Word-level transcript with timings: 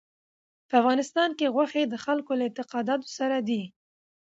په 0.69 0.73
افغانستان 0.81 1.29
کې 1.37 1.53
غوښې 1.55 1.83
د 1.87 1.95
خلکو 2.05 2.31
له 2.39 2.43
اعتقاداتو 2.47 3.07
سره 3.17 3.37
دي. 3.49 3.63